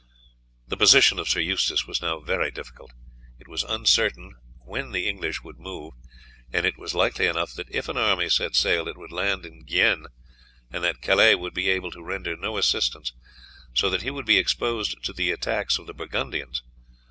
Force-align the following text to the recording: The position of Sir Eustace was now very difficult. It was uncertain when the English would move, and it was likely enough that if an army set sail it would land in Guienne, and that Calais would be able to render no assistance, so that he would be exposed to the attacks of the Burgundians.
The 0.67 0.77
position 0.77 1.19
of 1.19 1.29
Sir 1.29 1.41
Eustace 1.41 1.85
was 1.85 2.01
now 2.01 2.19
very 2.21 2.49
difficult. 2.49 2.89
It 3.37 3.47
was 3.47 3.61
uncertain 3.61 4.33
when 4.65 4.93
the 4.93 5.07
English 5.07 5.43
would 5.43 5.59
move, 5.59 5.93
and 6.51 6.65
it 6.65 6.75
was 6.79 6.95
likely 6.95 7.27
enough 7.27 7.53
that 7.53 7.69
if 7.69 7.87
an 7.87 7.97
army 7.97 8.27
set 8.27 8.55
sail 8.55 8.87
it 8.87 8.97
would 8.97 9.11
land 9.11 9.45
in 9.45 9.63
Guienne, 9.63 10.07
and 10.71 10.83
that 10.83 11.03
Calais 11.03 11.35
would 11.35 11.53
be 11.53 11.69
able 11.69 11.91
to 11.91 12.01
render 12.01 12.35
no 12.35 12.57
assistance, 12.57 13.13
so 13.75 13.91
that 13.91 14.01
he 14.01 14.09
would 14.09 14.25
be 14.25 14.39
exposed 14.39 14.97
to 15.03 15.13
the 15.13 15.29
attacks 15.29 15.77
of 15.77 15.85
the 15.85 15.93
Burgundians. 15.93 16.63